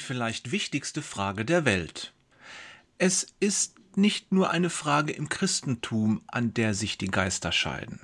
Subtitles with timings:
[0.00, 2.12] vielleicht wichtigste Frage der Welt.
[2.98, 8.00] Es ist nicht nur eine Frage im Christentum, an der sich die Geister scheiden.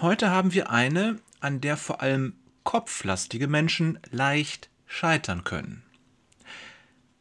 [0.00, 5.82] Heute haben wir eine, an der vor allem kopflastige Menschen leicht scheitern können.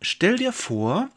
[0.01, 1.09] Stell dir vor,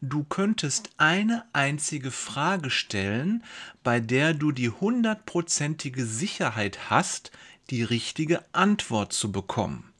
[0.00, 3.42] du könntest eine einzige Frage stellen,
[3.82, 7.30] bei der du die hundertprozentige Sicherheit hast,
[7.70, 9.92] die richtige Antwort zu bekommen.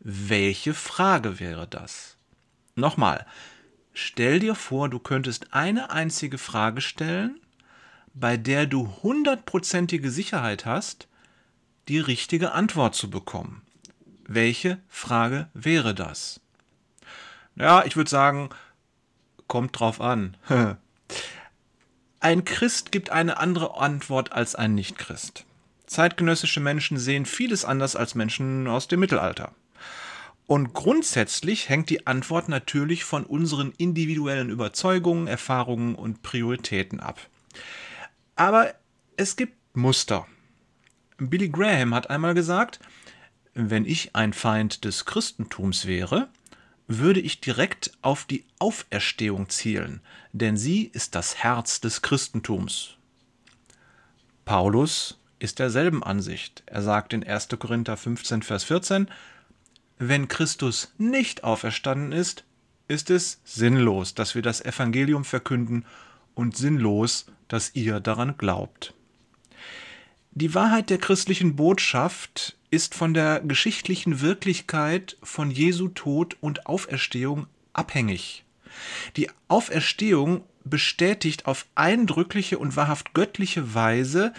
[0.00, 2.16] Welche Frage wäre das?
[2.76, 3.26] Nochmal,
[3.92, 7.40] stell dir vor, du könntest eine einzige Frage stellen,
[8.14, 11.08] bei der du hundertprozentige Sicherheit hast,
[11.88, 13.62] die richtige Antwort zu bekommen.
[14.26, 16.40] Welche Frage wäre das?
[17.56, 18.50] Ja, ich würde sagen,
[19.48, 20.36] kommt drauf an.
[22.20, 25.44] ein Christ gibt eine andere Antwort als ein Nichtchrist.
[25.86, 29.54] Zeitgenössische Menschen sehen vieles anders als Menschen aus dem Mittelalter.
[30.48, 37.20] Und grundsätzlich hängt die Antwort natürlich von unseren individuellen Überzeugungen, Erfahrungen und Prioritäten ab.
[38.34, 38.74] Aber
[39.18, 40.26] es gibt Muster.
[41.18, 42.80] Billy Graham hat einmal gesagt,
[43.52, 46.30] wenn ich ein Feind des Christentums wäre,
[46.86, 50.00] würde ich direkt auf die Auferstehung zielen,
[50.32, 52.94] denn sie ist das Herz des Christentums.
[54.46, 56.62] Paulus ist derselben Ansicht.
[56.64, 57.48] Er sagt in 1.
[57.58, 59.10] Korinther 15, Vers 14,
[59.98, 62.44] wenn Christus nicht auferstanden ist,
[62.88, 65.84] ist es sinnlos, dass wir das Evangelium verkünden
[66.34, 68.94] und sinnlos, dass ihr daran glaubt.
[70.30, 77.46] Die Wahrheit der christlichen Botschaft ist von der geschichtlichen Wirklichkeit von Jesu Tod und Auferstehung
[77.72, 78.44] abhängig.
[79.16, 84.32] Die Auferstehung bestätigt auf eindrückliche und wahrhaft göttliche Weise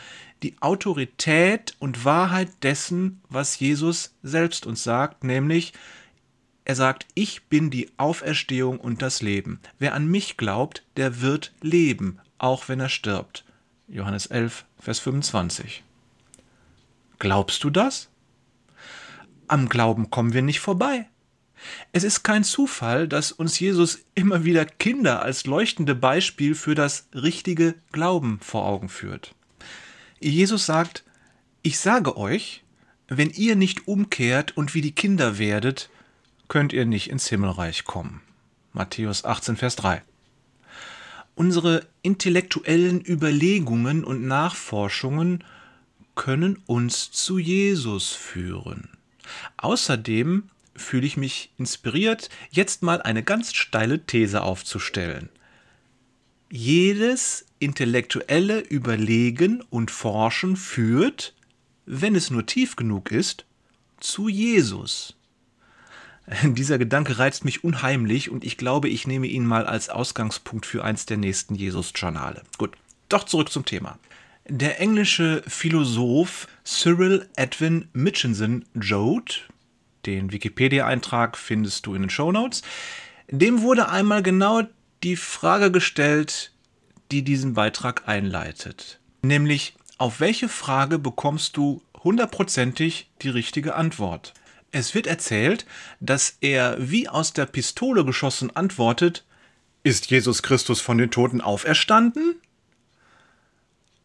[0.44, 5.73] die Autorität und Wahrheit dessen, was Jesus selbst uns sagt, nämlich
[6.66, 9.59] er sagt, ich bin die Auferstehung und das Leben.
[9.80, 13.44] Wer an mich glaubt, der wird leben, auch wenn er stirbt.
[13.88, 15.84] Johannes 11, Vers 25.
[17.18, 18.09] Glaubst du das?
[19.47, 21.08] Am Glauben kommen wir nicht vorbei.
[21.92, 27.08] Es ist kein Zufall, dass uns Jesus immer wieder Kinder als leuchtende Beispiel für das
[27.16, 29.34] richtige Glauben vor Augen führt.
[30.19, 31.03] Jesus sagt,
[31.62, 32.63] ich sage euch,
[33.07, 35.90] wenn ihr nicht umkehrt und wie die Kinder werdet,
[36.47, 38.22] könnt ihr nicht ins Himmelreich kommen.
[38.74, 40.03] Matthäus 18, Vers 3.
[41.35, 45.44] Unsere intellektuellen Überlegungen und Nachforschungen
[46.16, 48.90] können uns zu Jesus führen.
[49.57, 55.30] Außerdem fühle ich mich inspiriert, jetzt mal eine ganz steile These aufzustellen.
[56.52, 61.36] Jedes intellektuelle Überlegen und Forschen führt,
[61.86, 63.46] wenn es nur tief genug ist,
[64.00, 65.16] zu Jesus.
[66.44, 70.84] Dieser Gedanke reizt mich unheimlich und ich glaube, ich nehme ihn mal als Ausgangspunkt für
[70.84, 72.44] eins der nächsten Jesus-Journale.
[72.58, 72.76] Gut,
[73.10, 74.00] doch zurück zum Thema.
[74.48, 79.48] Der englische Philosoph Cyril Edwin Mitchinson Joad,
[80.06, 82.64] den Wikipedia-Eintrag findest du in den Show Notes,
[83.30, 84.64] dem wurde einmal genau
[85.04, 86.52] die Frage gestellt,
[87.12, 89.00] die diesen Beitrag einleitet.
[89.22, 94.34] Nämlich, auf welche Frage bekommst du hundertprozentig die richtige Antwort?
[94.72, 95.66] Es wird erzählt,
[96.00, 99.26] dass er wie aus der Pistole geschossen antwortet,
[99.84, 102.36] ist Jesus Christus von den Toten auferstanden?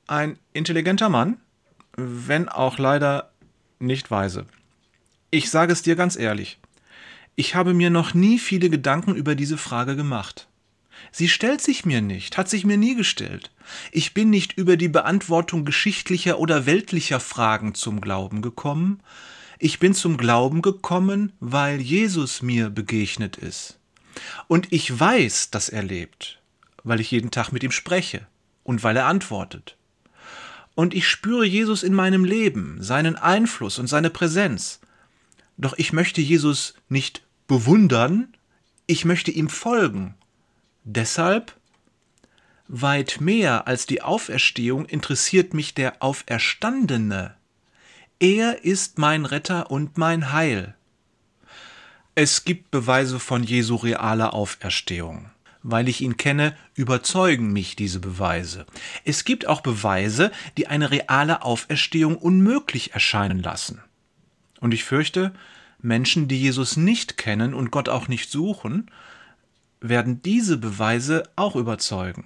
[0.07, 1.39] ein intelligenter Mann,
[1.97, 3.31] wenn auch leider
[3.79, 4.47] nicht weise.
[5.31, 6.59] Ich sage es dir ganz ehrlich,
[7.37, 10.47] ich habe mir noch nie viele Gedanken über diese Frage gemacht.
[11.13, 13.51] Sie stellt sich mir nicht, hat sich mir nie gestellt.
[13.93, 19.01] Ich bin nicht über die Beantwortung geschichtlicher oder weltlicher Fragen zum Glauben gekommen.
[19.59, 23.79] Ich bin zum Glauben gekommen, weil Jesus mir begegnet ist.
[24.49, 26.41] Und ich weiß, dass er lebt,
[26.83, 28.27] weil ich jeden Tag mit ihm spreche
[28.63, 29.77] und weil er antwortet
[30.75, 34.81] und ich spüre Jesus in meinem Leben, seinen Einfluss und seine Präsenz.
[35.57, 38.35] Doch ich möchte Jesus nicht bewundern,
[38.87, 40.15] ich möchte ihm folgen.
[40.85, 41.57] Deshalb
[42.69, 47.35] weit mehr als die Auferstehung interessiert mich der Auferstandene.
[48.21, 50.75] Er ist mein Retter und mein Heil.
[52.15, 55.31] Es gibt Beweise von Jesu realer Auferstehung
[55.65, 58.67] weil ich ihn kenne, überzeugen mich diese Beweise.
[59.05, 63.81] Es gibt auch Beweise, die eine reale Auferstehung unmöglich erscheinen lassen.
[64.61, 65.33] Und ich fürchte,
[65.81, 68.91] Menschen, die Jesus nicht kennen und Gott auch nicht suchen,
[69.89, 72.25] werden diese Beweise auch überzeugen.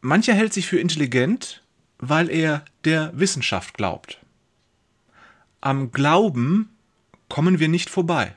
[0.00, 1.62] Mancher hält sich für intelligent,
[1.98, 4.18] weil er der Wissenschaft glaubt.
[5.60, 6.70] Am Glauben
[7.28, 8.34] kommen wir nicht vorbei.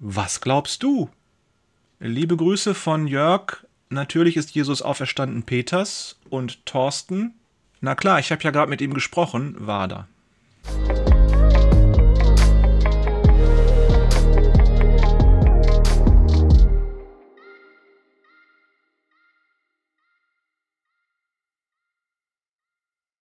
[0.00, 1.08] Was glaubst du?
[2.00, 3.64] Liebe Grüße von Jörg.
[3.88, 7.34] Natürlich ist Jesus auferstanden Peters und Thorsten.
[7.80, 10.08] Na klar, ich habe ja gerade mit ihm gesprochen, war da.